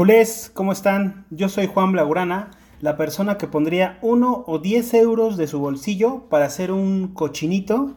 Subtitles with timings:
[0.00, 1.26] Culés, ¿cómo están?
[1.28, 6.22] Yo soy Juan Blaugrana, la persona que pondría uno o 10 euros de su bolsillo
[6.30, 7.96] para hacer un cochinito,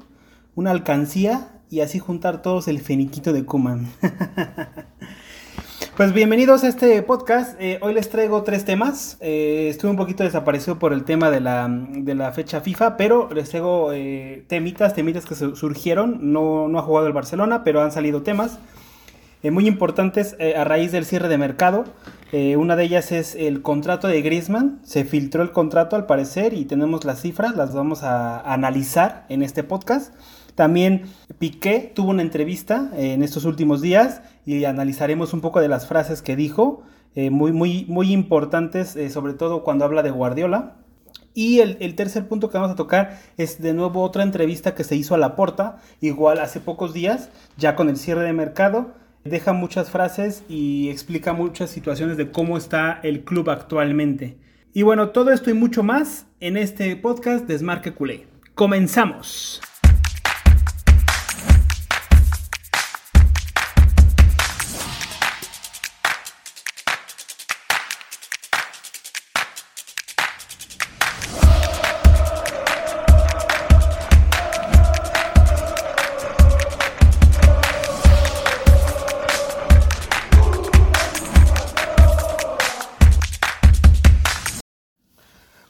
[0.53, 3.87] una alcancía y así juntar todos el feniquito de Kuman.
[5.95, 7.55] pues bienvenidos a este podcast.
[7.61, 9.15] Eh, hoy les traigo tres temas.
[9.21, 13.29] Eh, estuve un poquito desaparecido por el tema de la, de la fecha FIFA, pero
[13.33, 16.33] les traigo eh, temitas, temitas que surgieron.
[16.33, 18.59] No, no ha jugado el Barcelona, pero han salido temas.
[19.44, 21.84] Eh, muy importantes eh, a raíz del cierre de mercado.
[22.32, 24.79] Eh, una de ellas es el contrato de Griezmann.
[24.84, 29.43] Se filtró el contrato al parecer y tenemos las cifras, las vamos a analizar en
[29.43, 30.15] este podcast.
[30.56, 31.07] También
[31.39, 36.22] Piqué tuvo una entrevista en estos últimos días y analizaremos un poco de las frases
[36.22, 36.84] que dijo,
[37.16, 40.75] muy, muy, muy importantes, sobre todo cuando habla de Guardiola.
[41.34, 44.84] Y el, el, tercer punto que vamos a tocar es de nuevo otra entrevista que
[44.84, 48.94] se hizo a la porta, igual hace pocos días, ya con el cierre de mercado
[49.23, 54.38] deja muchas frases y explica muchas situaciones de cómo está el club actualmente.
[54.73, 58.28] Y bueno, todo esto y mucho más en este podcast de Desmarque Culé.
[58.56, 59.61] ¡Comenzamos!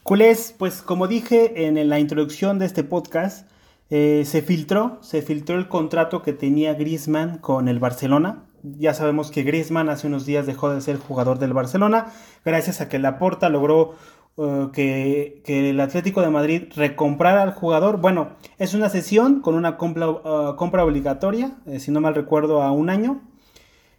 [0.03, 3.47] Culés, pues como dije en la introducción de este podcast,
[3.89, 8.43] eh, se filtró, se filtró el contrato que tenía Griezmann con el Barcelona.
[8.63, 12.07] Ya sabemos que Griezmann hace unos días dejó de ser jugador del Barcelona,
[12.43, 13.95] gracias a que Laporta logró
[14.35, 18.01] uh, que, el Atlético de Madrid recomprara al jugador.
[18.01, 22.61] Bueno, es una sesión con una compra, uh, compra obligatoria, eh, si no mal recuerdo,
[22.61, 23.21] a un año.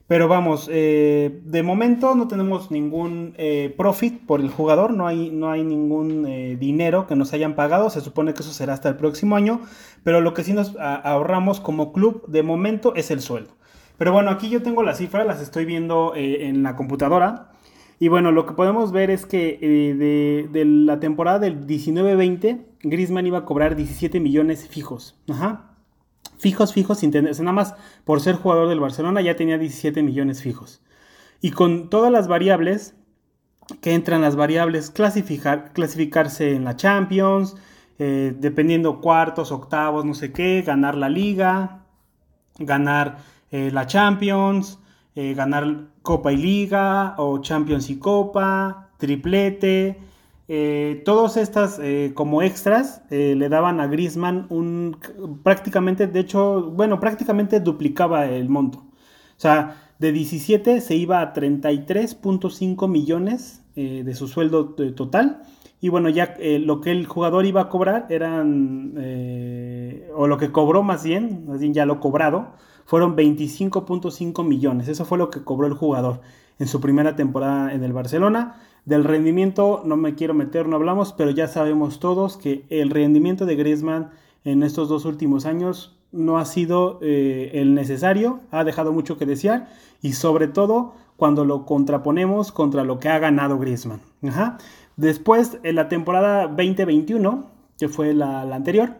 [0.06, 5.30] Pero vamos, eh, de momento no tenemos ningún eh, profit por el jugador, no hay,
[5.30, 8.90] no hay ningún eh, dinero que nos hayan pagado, se supone que eso será hasta
[8.90, 9.62] el próximo año,
[10.02, 13.56] pero lo que sí nos ahorramos como club de momento es el sueldo.
[13.96, 17.52] Pero bueno, aquí yo tengo las cifras, las estoy viendo en la computadora.
[18.00, 23.26] Y bueno, lo que podemos ver es que de, de, la temporada del 19-20, Griezmann
[23.26, 25.16] iba a cobrar 17 millones fijos.
[25.30, 25.73] Ajá
[26.38, 27.74] fijos, fijos, sin tener, nada más
[28.04, 30.82] por ser jugador del Barcelona ya tenía 17 millones fijos.
[31.40, 32.94] Y con todas las variables
[33.80, 37.56] que entran las variables, clasificar, clasificarse en la Champions,
[37.98, 41.84] eh, dependiendo cuartos, octavos, no sé qué, ganar la liga,
[42.58, 43.18] ganar
[43.50, 44.78] eh, la Champions,
[45.14, 49.98] eh, ganar Copa y Liga, o Champions y Copa, triplete,
[50.46, 54.98] eh, todas estas eh, como extras eh, le daban a Griezmann un
[55.42, 58.78] prácticamente, de hecho, bueno, prácticamente duplicaba el monto.
[58.78, 65.42] O sea, de 17 se iba a 33.5 millones de su sueldo total.
[65.80, 68.94] Y bueno, ya lo que el jugador iba a cobrar eran,
[70.14, 72.52] o lo que cobró más bien, más bien ya lo cobrado,
[72.84, 74.86] fueron 25.5 millones.
[74.86, 76.20] Eso fue lo que cobró el jugador
[76.58, 78.56] en su primera temporada en el Barcelona.
[78.84, 83.46] Del rendimiento no me quiero meter, no hablamos, pero ya sabemos todos que el rendimiento
[83.46, 84.10] de Griezmann
[84.44, 89.26] en estos dos últimos años no ha sido eh, el necesario, ha dejado mucho que
[89.26, 89.68] desear
[90.02, 94.00] y sobre todo cuando lo contraponemos contra lo que ha ganado Griezmann.
[94.96, 98.90] Después, en la temporada 2021, que fue la, anterior,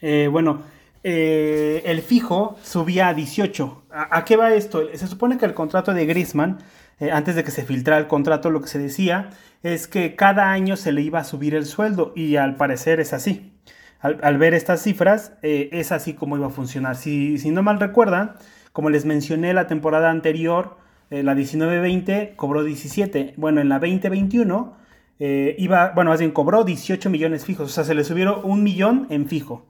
[0.00, 0.58] eh, bueno,
[1.02, 3.82] eh, el fijo subía a 18.
[3.90, 4.82] ¿A, ¿A, qué va esto?
[4.94, 6.58] Se supone que el contrato de Griezmann
[7.02, 9.30] eh, antes de que se filtrara el contrato, lo que se decía
[9.64, 13.12] es que cada año se le iba a subir el sueldo y al parecer es
[13.12, 13.52] así.
[13.98, 16.94] Al, ver estas cifras, eh, es así como iba a funcionar.
[16.94, 18.34] Si, no mal recuerdan,
[18.72, 20.76] como les mencioné la temporada anterior,
[21.10, 23.34] eh, la 19-20 cobró 17.
[23.36, 24.76] Bueno, en la 2021
[25.18, 29.08] iba, bueno, más bien cobró 18 millones fijos, o sea, se le subieron un millón
[29.10, 29.66] en fijo.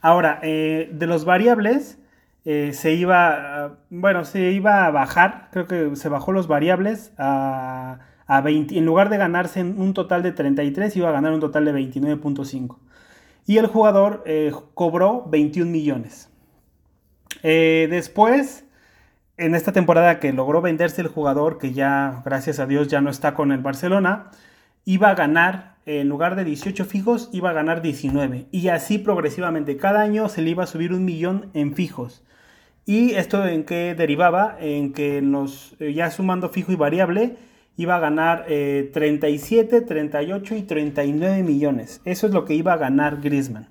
[0.00, 1.98] Ahora, de los variables,
[2.44, 8.00] eh, se iba, bueno, se iba a bajar, creo que se bajó los variables a,
[8.42, 11.72] 20, en lugar de ganarse un total de 33, iba a ganar un total de
[11.72, 12.78] 29.5.
[13.46, 16.30] Y el jugador eh, cobró 21 millones.
[17.42, 18.64] Eh, después,
[19.36, 23.10] en esta temporada que logró venderse el jugador, que ya, gracias a Dios, ya no
[23.10, 24.30] está con el Barcelona,
[24.84, 28.46] iba a ganar, en lugar de 18 fijos, iba a ganar 19.
[28.50, 32.24] Y así progresivamente, cada año se le iba a subir un millón en fijos.
[32.86, 34.56] ¿Y esto en qué derivaba?
[34.60, 37.36] En que nos, eh, ya sumando fijo y variable,
[37.76, 42.02] iba a ganar 37, eh, 38 y 39 millones.
[42.04, 43.70] Eso es lo que iba a ganar Griezmann.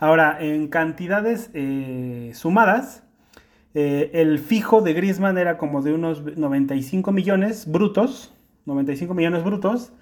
[0.00, 3.04] Ahora, en cantidades eh, sumadas,
[3.72, 8.34] el fijo de Griezmann era como de unos 95 millones brutos,
[8.66, 9.92] 95 millones brutos,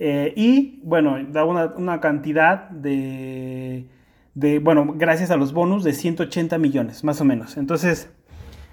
[0.00, 3.86] y bueno, da una, cantidad de,
[4.34, 7.56] de, bueno, gracias a los bonus de 180 millones, más o menos.
[7.56, 8.10] Entonces,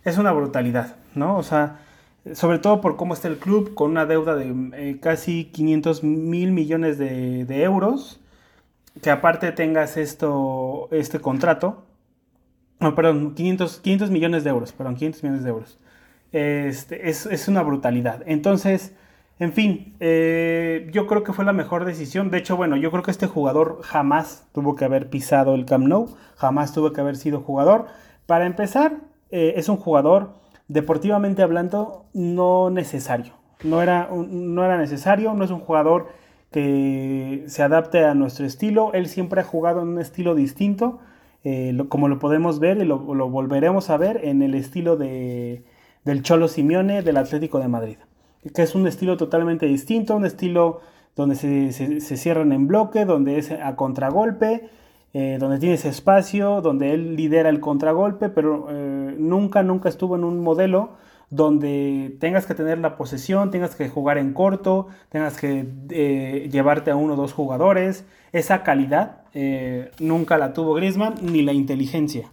[0.04, 1.38] es una brutalidad, ¿no?
[1.38, 1.80] O sea,
[2.34, 6.52] sobre todo por cómo está el club, con una deuda de eh, casi 500 mil
[6.52, 8.20] millones de, euros,
[9.02, 11.86] que aparte tengas esto, este contrato,
[12.80, 15.80] no, perdón, 500, 500 millones de euros, perdón, 500 millones de euros.
[16.32, 18.24] Este, es, una brutalidad.
[18.26, 18.94] Entonces,
[19.42, 22.30] en fin, eh, yo creo que fue la mejor decisión.
[22.30, 25.88] De hecho, bueno, yo creo que este jugador jamás tuvo que haber pisado el Camp
[25.88, 27.88] Nou, jamás tuvo que haber sido jugador.
[28.28, 28.98] Para empezar,
[29.32, 30.34] eh, es un jugador
[30.68, 33.34] deportivamente hablando, no necesario.
[33.64, 36.10] No era, no era necesario, no es un jugador
[36.52, 38.94] que se adapte a nuestro estilo.
[38.94, 41.00] Él siempre ha jugado en un estilo distinto,
[41.44, 45.64] eh, como lo podemos ver y lo, volveremos a ver en el estilo de,
[46.06, 47.98] del Cholo Simeone del Atlético de Madrid,
[48.54, 50.82] que es un estilo totalmente distinto, un estilo
[51.16, 54.70] donde se, se cierran en bloque, donde es a contragolpe,
[55.14, 60.24] eh, donde tienes espacio, donde él lidera el contragolpe, pero eh, nunca, nunca estuvo en
[60.24, 60.92] un modelo
[61.30, 66.92] donde tengas que tener la posesión, tengas que jugar en corto, tengas que eh, llevarte
[66.92, 68.06] a uno o dos jugadores.
[68.32, 69.24] Esa calidad
[70.00, 72.32] nunca la tuvo Griezmann, ni la inteligencia.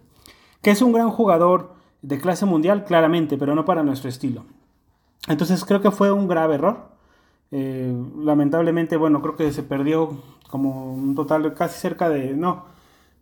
[0.61, 4.45] Que es un gran jugador de clase mundial, claramente, pero no para nuestro estilo.
[5.27, 6.89] Entonces creo que fue un grave error.
[7.51, 12.65] lamentablemente, bueno, creo que se perdió como un total casi cerca de, no,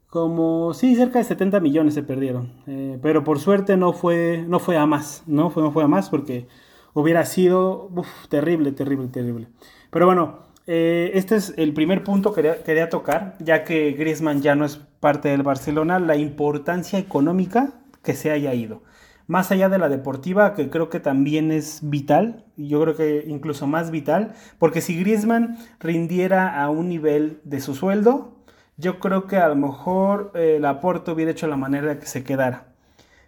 [0.10, 2.54] como, sí, cerca de 70 millones se perdieron.
[2.68, 5.50] Eh, pero por suerte no fue, no fue a más, ¿no?
[5.50, 6.48] Fue, no fue a más porque
[6.94, 7.90] hubiera sido
[8.30, 9.48] terrible, terrible, terrible.
[9.92, 14.42] Pero bueno, eh, este es el primer punto que quería, quería tocar, ya que Griezmann
[14.42, 17.74] ya no es parte del Barcelona, la importancia económica
[18.04, 18.82] que se haya ido.
[19.28, 23.68] Más allá de la deportiva, que creo que también es vital, yo creo que incluso
[23.68, 28.38] más vital, porque si Griezmann rindiera a un nivel de su sueldo,
[28.78, 32.24] yo creo que a lo mejor eh, Laporte hubiera hecho la manera de que se
[32.24, 32.68] quedara.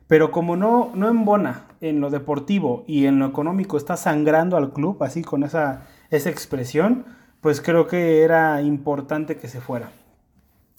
[0.07, 4.71] Pero como no, no embona en lo deportivo y en lo económico, está sangrando al
[4.71, 7.05] club, así con esa, esa expresión,
[7.41, 9.91] pues creo que era importante que se fuera.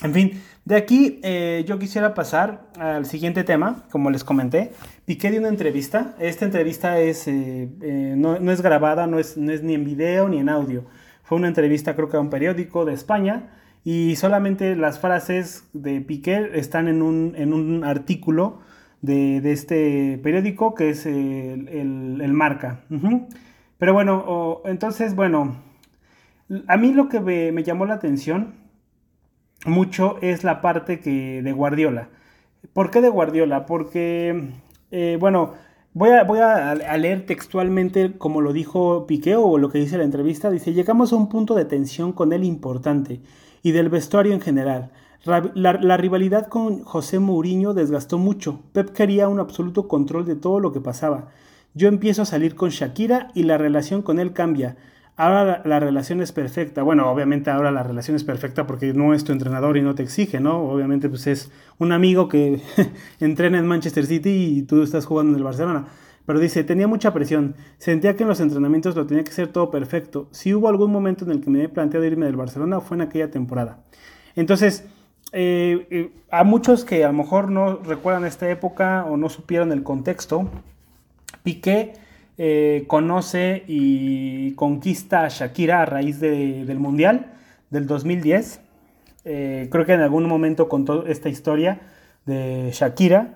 [0.02, 4.72] En fin, de aquí eh, yo quisiera pasar al siguiente tema, como les comenté.
[5.04, 6.14] Piqué de una entrevista.
[6.18, 7.68] Esta entrevista es, eh,
[8.16, 10.84] no, no, es grabada, no es, ni en video ni en audio.
[11.22, 13.50] Fue una entrevista creo que a un periódico de España
[13.84, 18.60] y solamente las frases de Piqué están en un, artículo
[19.02, 22.80] de, este periódico que es el, Marca.
[23.78, 25.56] Pero bueno, entonces, bueno,
[26.66, 28.54] a mí lo que me, llamó la atención
[29.66, 32.08] mucho es la parte que de Guardiola.
[32.72, 33.66] ¿Por qué de Guardiola?
[33.66, 34.50] Porque,
[34.90, 35.54] eh, bueno,
[35.92, 40.04] voy, a, voy a, leer textualmente como lo dijo Piqué o lo que dice la
[40.04, 40.50] entrevista.
[40.50, 43.20] Dice, llegamos a un punto de tensión con él importante
[43.62, 44.90] y del vestuario en general.
[45.24, 48.60] La, rivalidad con José Mourinho desgastó mucho.
[48.72, 51.28] Pep quería un absoluto control de todo lo que pasaba.
[51.74, 54.76] Yo empiezo a salir con Shakira y la relación con él cambia.
[55.20, 56.82] Ahora la, relación es perfecta.
[56.82, 60.02] Bueno, obviamente ahora la relación es perfecta porque no es tu entrenador y no te
[60.02, 60.62] exige, ¿no?
[60.62, 62.62] Obviamente pues es un amigo que
[63.20, 65.88] entrena en Manchester City y tú estás jugando en el Barcelona.
[66.24, 69.70] Pero dice, tenía mucha presión, sentía que en los entrenamientos lo tenía que ser todo
[69.70, 70.26] perfecto.
[70.30, 73.02] Si hubo algún momento en el que me he planteado irme del Barcelona fue en
[73.02, 73.80] aquella temporada.
[74.36, 74.86] Entonces,
[75.32, 79.70] eh, eh, a muchos que a lo mejor no recuerdan esta época o no supieron
[79.70, 80.48] el contexto,
[81.42, 81.92] Piqué
[82.42, 87.26] eh, conoce y conquista a Shakira a raíz del Mundial
[87.68, 88.60] del 2010.
[89.22, 91.80] creo que en algún momento contó esta historia
[92.24, 93.34] de Shakira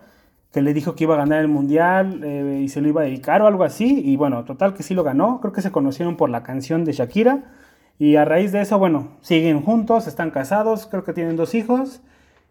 [0.55, 3.05] que le dijo que iba a ganar el mundial eh, y se lo iba a
[3.05, 4.03] dedicar o algo así.
[4.05, 5.41] Y bueno, total que sí lo ganó.
[5.41, 7.43] Creo que se conocieron por la canción de Shakira.
[7.99, 12.03] Y a raíz de eso, bueno, siguen juntos, están casados, creo que tienen dos hijos.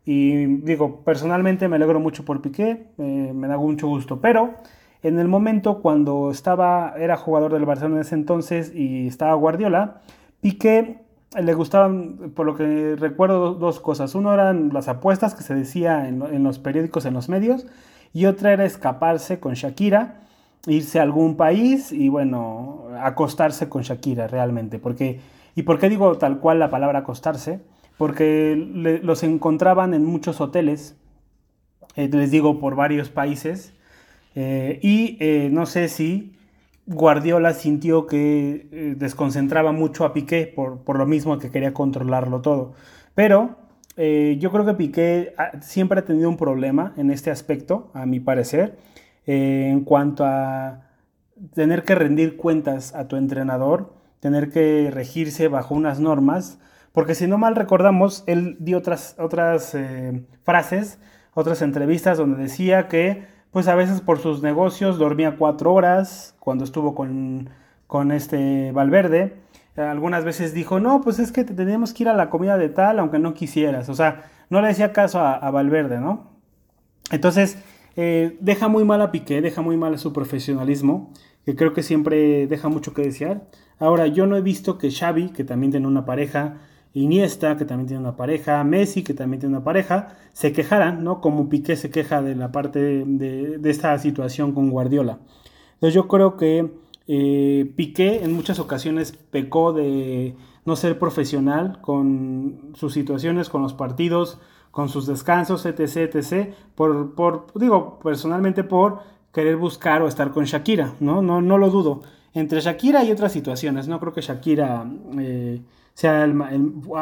[0.04, 4.20] Y digo, personalmente me alegro mucho por Piqué, eh, me da mucho gusto.
[4.20, 4.56] Pero
[5.04, 10.02] en el momento cuando estaba, era jugador del Barcelona en ese entonces y estaba Guardiola,
[10.42, 11.04] Piqué
[11.42, 14.16] le gustaban, por lo que recuerdo, dos cosas.
[14.16, 17.66] Uno eran las apuestas que se decía en, los periódicos, en los medios
[18.14, 20.22] y otra era escaparse con Shakira,
[20.68, 24.80] irse a algún país y bueno, acostarse con Shakira realmente.
[24.80, 25.20] Porque,
[25.56, 27.62] ¿Y por qué digo tal cual la palabra acostarse?
[27.98, 28.56] Porque
[29.04, 30.96] los encontraban en muchos hoteles,
[31.96, 33.74] eh, les digo por varios países,
[34.36, 36.34] eh, y eh, no sé si
[36.86, 42.74] Guardiola sintió que desconcentraba mucho a Piqué por, por lo mismo que quería controlarlo todo.
[43.16, 43.58] Pero
[43.96, 48.20] eh, yo creo que Piqué siempre ha tenido un problema en este aspecto, a mi
[48.20, 48.78] parecer,
[49.28, 50.82] eh, en cuanto a
[51.54, 56.60] tener que rendir cuentas a tu entrenador, tener que regirse bajo unas normas,
[56.92, 61.00] porque si no mal recordamos, él dio otras, otras eh, frases,
[61.34, 66.66] otras entrevistas donde decía que pues a veces por sus negocios dormía cuatro horas cuando
[66.66, 67.50] estuvo con,
[67.88, 69.38] con este Valverde,
[69.78, 73.00] algunas veces dijo, no, pues es que tenemos que ir a la comida de tal,
[73.00, 73.90] aunque no quisieras.
[73.90, 76.32] O sea, no le decía caso a, Valverde, ¿no?
[77.12, 77.58] Entonces,
[77.96, 81.12] eh, deja muy mal a Piqué, deja muy mal a su profesionalismo,
[81.46, 83.48] que creo que siempre deja mucho que desear.
[83.80, 86.58] Ahora, yo no he visto que Xavi, que también tiene una pareja,
[86.94, 91.22] Iniesta, que también tiene una pareja, Messi, que también tiene una pareja, se quejaran, ¿no?
[91.22, 95.20] Como Piqué se queja de la parte de, esta situación con Guardiola.
[95.76, 96.72] Entonces yo creo que
[97.08, 100.36] eh, Piqué en muchas ocasiones pecó de
[100.66, 107.16] no ser profesional con sus situaciones, con los partidos, con sus descansos, etc, etc, por,
[107.16, 109.00] por digo, personalmente por
[109.34, 111.22] querer buscar o estar con Shakira, ¿no?
[111.22, 112.02] No, no lo dudo.
[112.34, 114.86] Entre Shakira y otras situaciones, no creo que Shakira
[115.20, 115.62] eh,
[115.94, 116.28] sea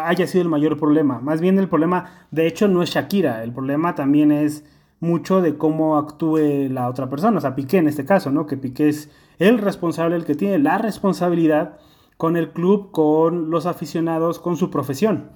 [0.06, 1.20] haya sido el mayor problema.
[1.20, 4.66] Más bien el problema, de hecho, no es Shakira, el problema también es
[5.00, 8.46] mucho de cómo actúe la otra persona, o sea, Piqué en este caso, ¿no?
[8.46, 11.80] Que Piqué es el responsable, el que tiene la responsabilidad
[12.18, 15.32] con el club, con los aficionados, con su profesión.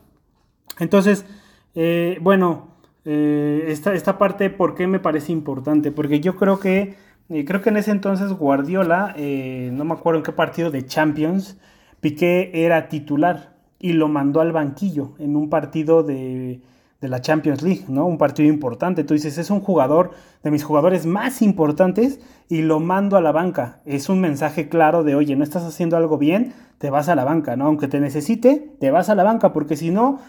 [0.80, 1.26] Entonces,
[1.74, 5.92] eh, bueno, eh, esta, parte, ¿por qué me parece importante?
[5.92, 6.96] Porque yo creo que,
[7.30, 9.16] eh, creo que en ese entonces Guardiola,
[9.72, 11.60] no me acuerdo en qué partido de Champions,
[12.00, 16.62] Piqué era titular y lo mandó al banquillo en un partido de,
[17.02, 18.08] la Champions League, ¿no?
[18.08, 19.04] Un partido importante.
[19.04, 20.12] Tú dices, es un jugador
[20.42, 23.82] de mis jugadores más importantes y lo mando a la banca.
[23.86, 27.24] Es un mensaje claro de, oye, no estás haciendo algo bien, te vas a la
[27.24, 27.68] banca, ¿no?
[27.68, 30.20] Aunque te necesite, te vas a la banca, porque si no,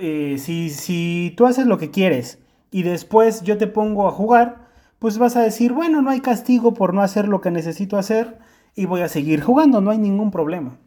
[0.00, 2.38] eh, si, si tú haces lo que quieres
[2.70, 6.74] y después yo te pongo a jugar, pues vas a decir, bueno, no hay castigo
[6.74, 8.38] por no hacer lo que necesito hacer
[8.74, 10.78] y voy a seguir jugando, no hay ningún problema.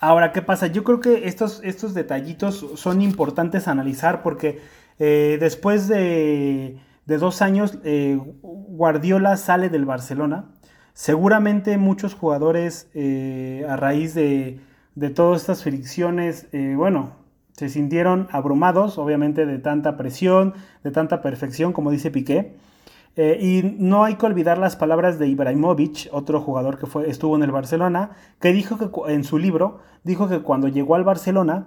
[0.00, 0.68] Ahora, ¿qué pasa?
[0.68, 4.60] Yo creo que estos, estos detallitos son importantes analizar porque
[5.00, 10.44] eh, después de, dos años eh, Guardiola sale del Barcelona.
[10.94, 14.60] Seguramente muchos jugadores eh, a raíz de,
[14.94, 17.12] de, todas estas fricciones, bueno,
[17.52, 22.56] se sintieron abrumados, obviamente, de tanta presión, de tanta perfección, como dice Piqué.
[23.20, 27.34] Eh, y no hay que olvidar las palabras de Ibrahimovic, otro jugador que fue, estuvo
[27.34, 31.66] en el Barcelona, que dijo que en su libro, dijo que cuando llegó al Barcelona,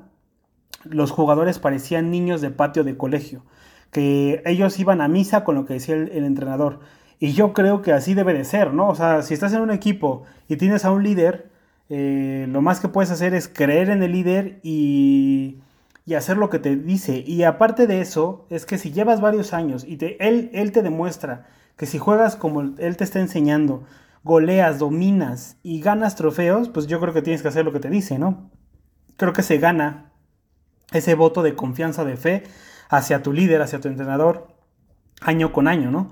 [0.85, 3.43] los jugadores parecían niños de patio de colegio,
[3.91, 6.79] que ellos iban a misa con lo que decía el, entrenador.
[7.19, 8.87] Y yo creo que así debe de ser, ¿no?
[8.87, 11.51] O sea, si estás en un equipo y tienes a un líder,
[11.89, 15.57] eh, lo más que puedes hacer es creer en el líder y
[16.05, 17.23] y hacer lo que te dice.
[17.25, 20.81] Y aparte de eso, es que si llevas varios años y te, él, él te
[20.81, 23.83] demuestra que si juegas como él te está enseñando,
[24.23, 27.89] goleas, dominas y ganas trofeos, pues yo creo que tienes que hacer lo que te
[27.89, 28.49] dice, ¿no?
[29.17, 30.11] Creo que se gana
[30.91, 32.43] ese voto de confianza, de fe
[32.89, 34.47] hacia tu líder, hacia tu entrenador,
[35.21, 36.11] año con año, ¿no?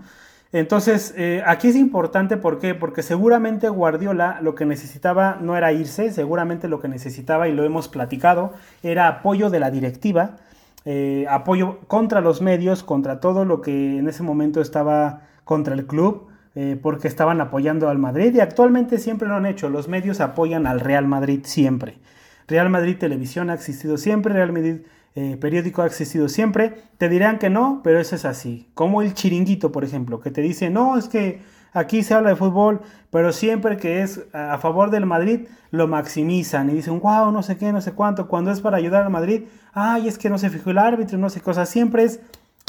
[0.51, 2.73] Entonces, eh, aquí es importante, ¿por qué?
[2.73, 7.63] Porque seguramente Guardiola lo que necesitaba no era irse, seguramente lo que necesitaba, y lo
[7.63, 10.37] hemos platicado, era apoyo de la directiva,
[10.85, 15.85] eh, apoyo contra los medios, contra todo lo que en ese momento estaba contra el
[15.85, 20.19] club, eh, porque estaban apoyando al Madrid y actualmente siempre lo han hecho, los medios
[20.19, 21.99] apoyan al Real Madrid siempre.
[22.47, 24.77] Real Madrid Televisión ha existido siempre, Real Madrid
[25.19, 26.75] eh, periódico ha existido siempre.
[26.97, 28.69] Te dirán que no, pero eso es así.
[28.73, 31.41] Como el chiringuito, por ejemplo, que te dice, no, es que
[31.73, 36.69] aquí se habla de fútbol, pero siempre que es a favor del Madrid, lo maximizan
[36.69, 38.29] y dicen, wow, no sé qué, no sé cuánto.
[38.29, 41.29] Cuando es para ayudar al Madrid, ay, es que no se fijó el árbitro, no
[41.29, 41.67] sé cosas.
[41.67, 42.21] Siempre es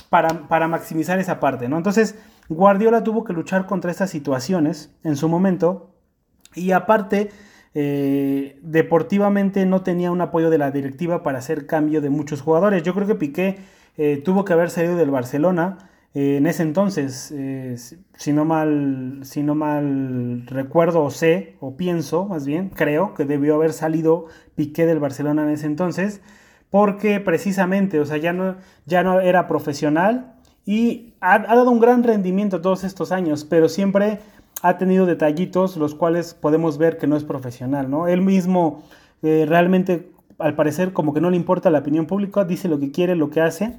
[0.08, 1.76] para, para maximizar esa parte, ¿no?
[1.76, 2.16] Entonces,
[2.48, 5.94] Guardiola tuvo que luchar contra estas situaciones en su momento
[6.56, 7.30] y aparte
[7.72, 12.82] eh, deportivamente no tenía un apoyo de la directiva para hacer cambio de muchos jugadores.
[12.82, 13.58] Yo creo que Piqué
[13.96, 15.78] eh, tuvo que haber salido del Barcelona
[16.14, 17.32] eh, en ese entonces,
[18.16, 23.24] si, no mal, si no mal recuerdo o sé, o pienso más bien, creo que
[23.24, 26.20] debió haber salido Piqué del Barcelona en ese entonces,
[26.70, 30.34] porque precisamente, o sea, ya no, ya no era profesional
[30.64, 34.18] y ha, ha dado un gran rendimiento todos estos años, pero siempre
[34.62, 38.08] ha tenido detallitos los cuales podemos ver que no es profesional, ¿no?
[38.08, 38.82] Él mismo
[39.22, 42.90] eh, realmente, al parecer, como que no le importa la opinión pública, dice lo que
[42.90, 43.78] quiere, lo que hace,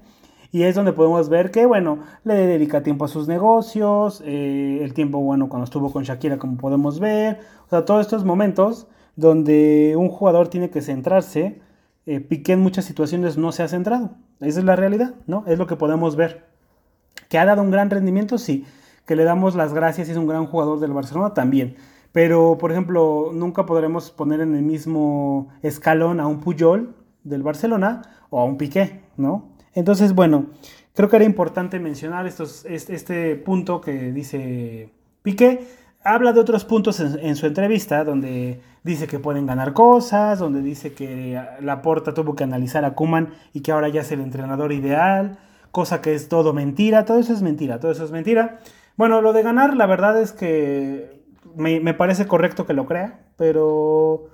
[0.51, 4.93] y es donde podemos ver que, bueno, le dedica tiempo a sus negocios, eh, el
[4.93, 9.95] tiempo, bueno, cuando estuvo con Shakira, como podemos ver, o sea, todos estos momentos donde
[9.97, 11.61] un jugador tiene que centrarse
[12.05, 14.11] eh, Piqué en muchas situaciones no se ha centrado.
[14.39, 15.43] Esa es la realidad, ¿no?
[15.47, 16.45] Es lo que podemos ver.
[17.29, 18.37] ¿Que ha dado un gran rendimiento?
[18.37, 18.65] Sí.
[19.05, 21.75] Que le damos las gracias y es un gran jugador del Barcelona también.
[22.11, 26.93] Pero, por ejemplo, nunca podremos poner en el mismo escalón a un Puyol
[27.23, 29.51] del Barcelona o a un Piqué, ¿no?
[29.73, 30.47] Entonces, bueno,
[30.93, 34.89] creo que era importante mencionar estos, este, punto que dice
[35.21, 35.65] Piqué.
[36.03, 40.93] Habla de otros puntos en, su entrevista donde dice que pueden ganar cosas, donde dice
[40.93, 45.37] que Laporta tuvo que analizar a Kuman y que ahora ya es el entrenador ideal,
[45.69, 48.59] cosa que es todo mentira, todo eso es mentira, todo eso es mentira.
[49.01, 51.23] Bueno, lo de ganar, la verdad es que
[51.55, 54.27] me, parece correcto que lo crea, pero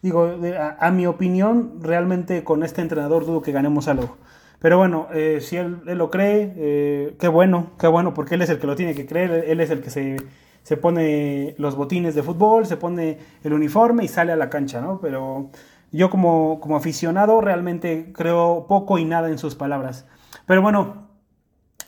[0.00, 0.36] digo,
[0.78, 4.18] a, mi opinión, realmente con este entrenador dudo que ganemos algo.
[4.60, 8.50] Pero bueno, eh, si él, lo cree, eh, qué bueno, qué bueno, porque él es
[8.50, 10.18] el que lo tiene que creer, él es el que se,
[10.62, 14.80] se, pone los botines de fútbol, se pone el uniforme y sale a la cancha,
[14.80, 15.00] ¿no?
[15.00, 15.50] Pero
[15.90, 20.06] yo como, como aficionado realmente creo poco y nada en sus palabras.
[20.46, 21.08] Pero bueno,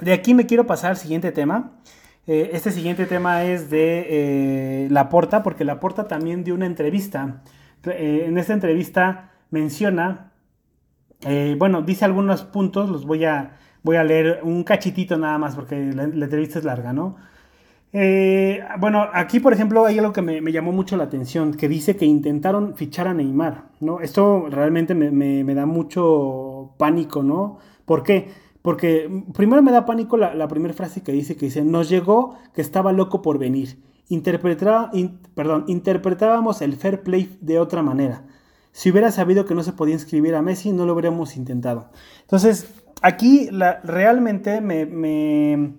[0.00, 1.78] de aquí me quiero pasar al siguiente tema.
[2.26, 7.42] Eh, este siguiente tema es de Laporta, porque Laporta también dio una entrevista.
[7.84, 10.32] en esta entrevista menciona
[11.26, 15.54] eh, bueno, dice algunos puntos, los voy a, voy a leer un cachitito nada más
[15.54, 17.16] porque la, entrevista es larga, ¿no?
[17.92, 21.96] Eh, bueno, aquí por ejemplo hay algo que me, llamó mucho la atención, que dice
[21.96, 24.00] que intentaron fichar a Neymar, ¿no?
[24.00, 27.58] Esto realmente me, da mucho pánico, ¿no?
[27.86, 28.28] ¿Por qué?
[28.64, 32.62] Porque primero me da pánico la, primera frase que dice, que dice, nos llegó que
[32.62, 33.78] estaba loco por venir.
[35.34, 38.22] Perdón, interpretábamos el fair play de otra manera.
[38.72, 41.90] Si hubiera sabido que no se podía inscribir a Messi, no lo hubiéramos intentado.
[42.22, 45.74] Entonces, aquí realmente me,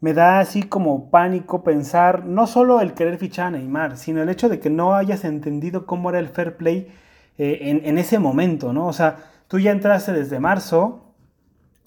[0.00, 4.48] da así como pánico pensar no solo el querer fichar a Neymar, sino el hecho
[4.48, 6.88] de que no hayas entendido cómo era el fair play
[7.36, 8.86] eh, en, en, ese momento, ¿no?
[8.86, 11.09] O sea, tú ya entraste desde marzo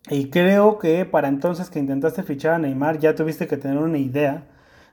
[0.09, 3.97] y creo que para entonces que intentaste fichar a Neymar ya tuviste que tener una
[3.97, 4.43] idea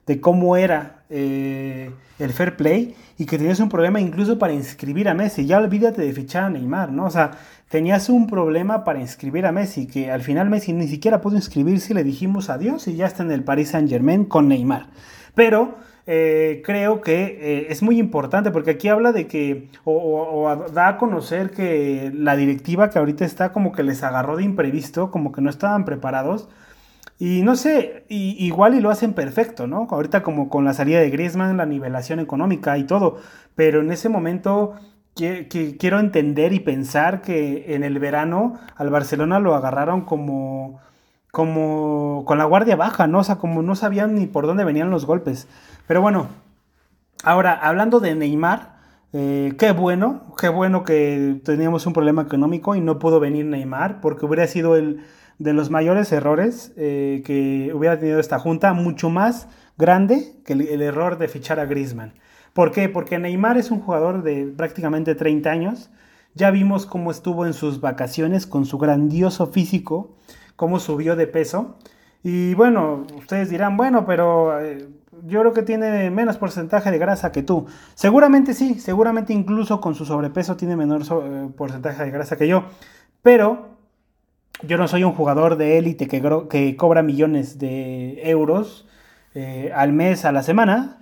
[0.06, 5.08] de cómo era eh, el fair play y que tenías un problema incluso para inscribir
[5.08, 5.46] a Messi.
[5.46, 7.04] Ya olvídate de fichar a Neymar, ¿no?
[7.06, 7.32] O sea,
[7.68, 11.94] tenías un problema para inscribir a Messi, que al final Messi ni siquiera pudo inscribirse
[11.94, 14.86] le dijimos adiós y ya está en el Paris Saint Germain con Neymar.
[15.34, 20.88] Pero eh, creo que eh, es muy importante porque aquí habla de que, o, da
[20.88, 25.32] a conocer que la directiva que ahorita está como que les agarró de imprevisto, como
[25.32, 26.48] que no estaban preparados
[27.18, 29.86] y no sé, igual y lo hacen perfecto, ¿no?
[29.90, 33.18] Ahorita como con la salida de Griezmann, la nivelación económica y todo,
[33.54, 34.74] pero en ese momento
[35.14, 40.80] que, quiero entender y pensar que en el verano al Barcelona lo agarraron como,
[41.30, 43.20] como con la guardia baja, ¿no?
[43.20, 45.48] O sea, como no sabían ni por dónde venían los golpes.
[45.86, 46.28] Pero bueno,
[47.22, 48.80] ahora, hablando de Neymar,
[49.12, 54.00] eh, qué bueno, qué bueno que teníamos un problema económico y no pudo venir Neymar,
[54.00, 55.04] porque hubiera sido el
[55.40, 60.82] de los mayores errores eh, que hubiera tenido esta junta, mucho más grande que el,
[60.82, 62.12] error de fichar a Griezmann.
[62.52, 62.90] ¿Por qué?
[62.90, 65.90] Porque Neymar es un jugador de prácticamente 30 años.
[66.34, 70.14] Ya vimos cómo estuvo en sus vacaciones con su grandioso físico,
[70.60, 71.78] cómo subió de peso.
[72.22, 74.86] Y bueno, ustedes dirán, bueno, pero eh,
[75.24, 77.64] yo creo que tiene menos porcentaje de grasa que tú.
[77.94, 82.64] Seguramente sí, seguramente incluso con su sobrepeso tiene menor eh, porcentaje de grasa que yo.
[83.22, 83.70] Pero
[84.62, 88.86] yo no soy un jugador de élite que, cobra millones de euros
[89.34, 91.00] eh, al mes, a la semana,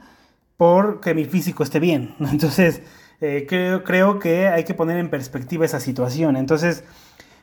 [0.56, 2.14] porque mi físico esté bien.
[2.20, 2.80] Entonces,
[3.18, 6.36] creo, creo que hay que poner en perspectiva esa situación.
[6.36, 6.84] Entonces,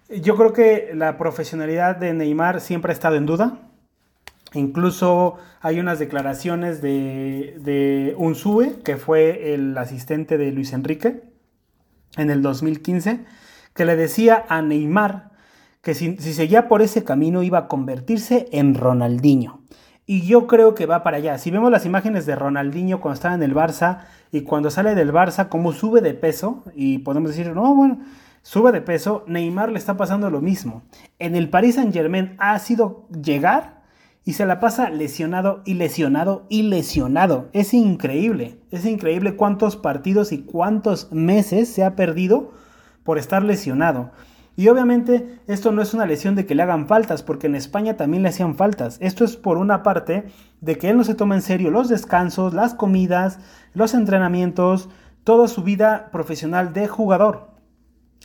[0.10, 3.60] yo creo que la profesionalidad de Neymar siempre ha estado en duda.
[4.54, 11.24] Incluso hay unas declaraciones de, de Unsue, que fue el asistente de Luis Enrique
[12.18, 13.26] en el 2015,
[13.74, 15.32] que le decía a Neymar
[15.86, 19.62] que si, seguía por ese camino iba a convertirse en Ronaldinho.
[20.08, 21.38] Y yo creo que va para allá.
[21.38, 25.14] Si vemos las imágenes de Ronaldinho cuando estaba en el Barça y cuando sale del
[25.14, 28.00] Barça, cómo sube de peso, y podemos decir, no, bueno,
[28.46, 30.84] sube de peso, Neymar le está pasando lo mismo.
[31.18, 33.82] En el Paris Saint Germain ha sido llegar
[34.24, 37.50] y se la pasa lesionado y lesionado y lesionado.
[37.54, 42.52] Es increíble, es increíble cuántos partidos y cuántos meses se ha perdido
[43.04, 44.12] por estar lesionado.
[44.56, 47.98] Y obviamente esto no es una lesión de que le hagan faltas, porque en España
[47.98, 49.00] también le hacían faltas.
[49.02, 50.26] Esto es por una parte
[50.62, 53.40] de que él no se toma en serio los descansos, las comidas,
[53.74, 54.88] los entrenamientos,
[55.24, 57.55] toda su vida profesional de jugador.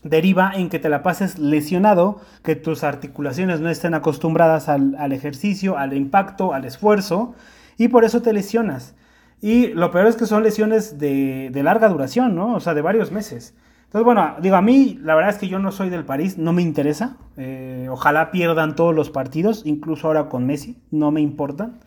[0.03, 5.77] Deriva en que te la pases lesionado, que tus articulaciones no estén acostumbradas al, ejercicio,
[5.77, 7.35] al impacto, al esfuerzo,
[7.77, 8.95] y por eso te lesionas.
[9.43, 12.55] Y lo peor es que son lesiones de, larga duración, ¿no?
[12.55, 13.55] O sea, de varios meses.
[13.85, 16.53] Entonces, bueno, digo, a mí la verdad es que yo no soy del París, no
[16.53, 17.17] me interesa.
[17.37, 21.81] Eh, ojalá pierdan todos los partidos, incluso ahora con Messi, no me importan.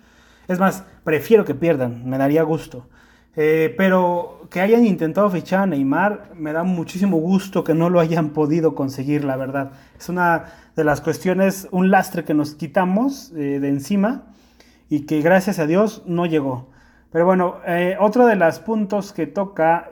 [0.47, 2.87] Es más, prefiero que pierdan, me daría gusto.
[3.35, 7.99] Eh, pero que hayan intentado fichar a Neymar, me da muchísimo gusto que no lo
[7.99, 9.71] hayan podido conseguir, la verdad.
[9.97, 14.23] Es una de las cuestiones, un lastre que nos quitamos eh, de encima
[14.89, 16.69] y que gracias a Dios no llegó.
[17.11, 17.57] Pero bueno,
[17.99, 19.87] otro de los puntos que toca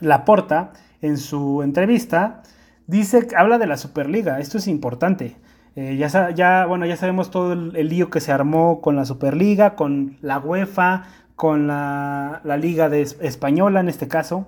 [0.00, 2.42] Laporta, en su entrevista,
[2.86, 4.40] dice, habla de la Superliga.
[4.40, 5.36] Esto es importante.
[5.76, 9.76] Eh, ya, ya, bueno, ya sabemos todo el, lío que se armó con la Superliga,
[9.76, 11.04] con la UEFA,
[11.40, 14.46] con la, Liga de Española en este caso.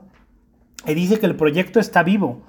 [0.86, 2.42] Y dice que el proyecto está vivo,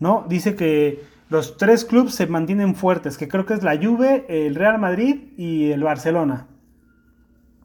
[0.00, 0.26] ¿no?
[0.28, 4.56] Dice que los tres clubes se mantienen fuertes, que creo que es la Juve, el
[4.56, 6.48] Real Madrid y el Barcelona.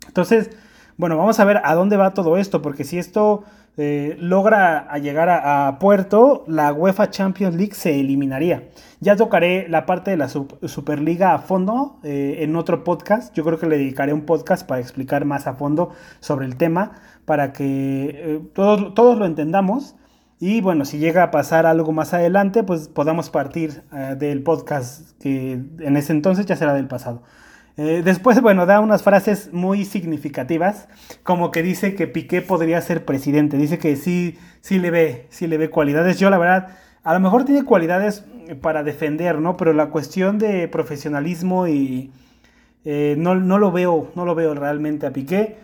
[0.05, 0.51] Entonces,
[0.97, 3.43] bueno, vamos a ver a dónde va todo esto, porque si esto
[3.81, 8.67] eh, logra llegar a, puerto, la UEFA Champions League se eliminaría.
[8.99, 13.33] Ya tocaré la parte de la Superliga a fondo eh, en otro podcast.
[13.33, 16.91] Yo creo que le dedicaré un podcast para explicar más a fondo sobre el tema,
[17.23, 19.95] para que eh, todos, todos lo entendamos.
[20.41, 23.83] Y bueno, si llega a pasar algo más adelante, pues podamos partir
[24.17, 27.23] del podcast que en ese entonces ya será del pasado.
[27.81, 30.89] Eh, después, bueno, da unas frases muy significativas,
[31.23, 35.47] como que dice que Piqué podría ser presidente, dice que sí, sí le ve, sí
[35.47, 36.19] le ve cualidades.
[36.19, 38.25] Yo la verdad, a lo mejor tiene cualidades
[38.61, 39.55] para defender, ¿no?
[39.55, 42.11] Pero la cuestión de profesionalismo y
[42.83, 45.55] eh, no, lo veo, no lo veo realmente a Piqué.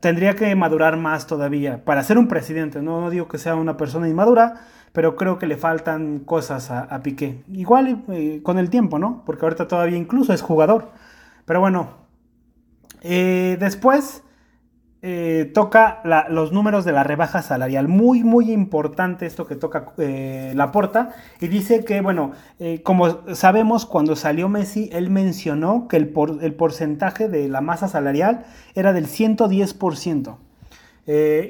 [0.00, 2.82] tendría que madurar más todavía para ser un presidente.
[2.82, 7.00] No, no digo que sea una persona inmadura, pero creo que le faltan cosas a,
[7.00, 7.44] Piqué.
[7.52, 9.22] Igual eh, con el tiempo, ¿no?
[9.24, 10.90] Porque ahorita todavía incluso es jugador.
[11.48, 11.88] Pero bueno,
[13.00, 14.22] eh, después
[15.00, 17.88] eh, toca los números de la rebaja salarial.
[17.88, 21.14] Muy, muy importante esto que toca eh, la porta.
[21.40, 22.32] Y dice que, bueno,
[22.82, 28.92] como sabemos, cuando salió Messi, él mencionó que el, porcentaje de la masa salarial era
[28.92, 30.36] del 110%.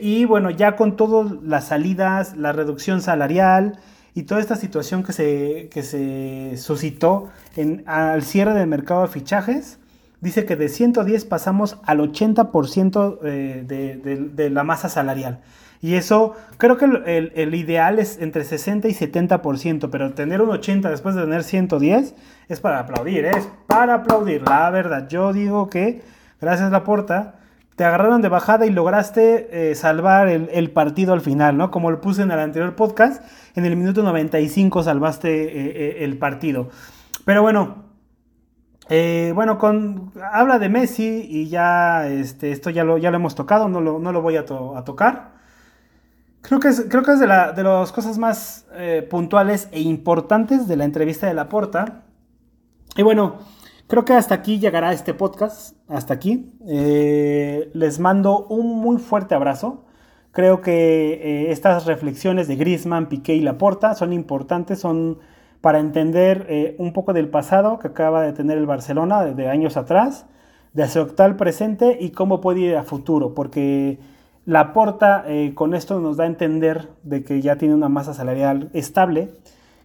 [0.00, 3.80] y bueno, ya con todas las salidas, la reducción salarial
[4.14, 7.30] y toda esta situación que se, que se suscitó
[7.86, 9.78] al cierre del mercado de fichajes,
[10.20, 15.40] dice que de 110 pasamos al 80% eh, de, la masa salarial.
[15.80, 20.90] Y eso, creo que el, ideal es entre 60 y 70%, pero tener un 80
[20.90, 22.14] después de tener 110
[22.48, 23.30] es para aplaudir, ¿eh?
[23.36, 25.08] es para aplaudir, la verdad.
[25.08, 26.02] Yo digo que,
[26.40, 27.36] gracias a la porta,
[27.76, 31.70] te agarraron de bajada y lograste eh, salvar el, partido al final, ¿no?
[31.70, 33.22] Como lo puse en el anterior podcast,
[33.54, 36.70] en el minuto 95 salvaste el partido.
[37.24, 37.87] Pero bueno,
[38.90, 39.58] eh, bueno,
[40.32, 44.22] habla de Messi y ya este, esto ya lo, hemos tocado, no lo, no lo
[44.22, 45.32] voy a, tocar.
[46.40, 50.66] Creo que es, creo que es de, la, las cosas más eh, puntuales e importantes
[50.68, 52.04] de la entrevista de Laporta.
[52.96, 53.36] Y bueno,
[53.88, 56.54] creo que hasta aquí llegará este podcast, hasta aquí.
[56.66, 59.84] Eh, les mando un muy fuerte abrazo.
[60.32, 65.18] Creo que estas reflexiones de Griezmann, Piqué y Laporta son importantes, son
[65.60, 69.76] para entender eh, un poco del pasado que acaba de tener el Barcelona de años
[69.76, 70.26] atrás,
[70.72, 73.98] de su actual presente y cómo puede ir a futuro, porque
[74.44, 78.14] la porta eh, con esto nos da a entender de que ya tiene una masa
[78.14, 79.30] salarial estable,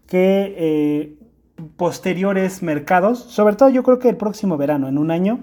[0.07, 1.17] que eh,
[1.77, 5.39] posteriores mercados, sobre todo yo creo que el próximo verano, en un año,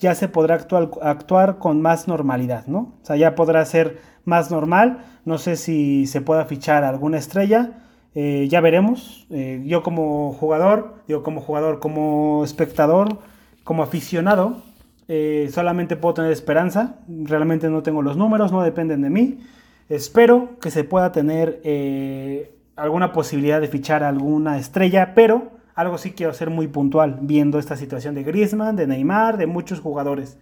[0.00, 2.94] ya se podrá actuar, actuar con más normalidad, ¿no?
[3.02, 7.85] O sea, ya podrá ser más normal, no sé si se pueda fichar alguna estrella,
[8.18, 9.26] eh, ya veremos.
[9.28, 13.18] Eh, yo como jugador, digo como jugador, como espectador,
[13.62, 14.62] como aficionado,
[15.06, 16.96] eh, solamente puedo tener esperanza.
[17.08, 19.40] Realmente no tengo los números, no dependen de mí.
[19.90, 21.60] Espero que se pueda tener
[22.74, 27.76] alguna posibilidad de fichar alguna estrella, pero algo sí quiero ser muy puntual, viendo esta
[27.76, 30.38] situación de Griezmann, de Neymar, de muchos jugadores.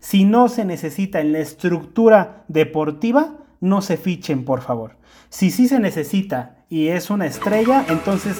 [0.00, 4.96] Si no se necesita en la estructura deportiva, no se fichen, por favor.
[5.28, 8.38] Si sí se necesita y es una estrella, entonces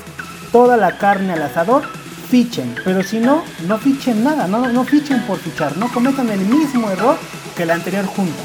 [0.53, 1.85] toda la carne al asador,
[2.31, 2.75] fichen.
[2.85, 6.91] Pero si no, no fichen nada, no, no fichen por fichar, no cometan el mismo
[6.91, 7.17] error
[7.57, 8.43] que la anterior junta.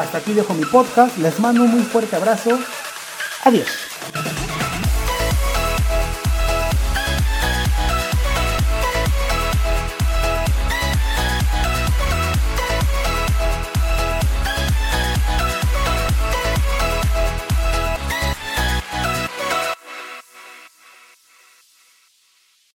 [0.00, 2.58] Hasta aquí dejo mi podcast, les mando un muy fuerte abrazo.
[3.44, 3.66] Adiós.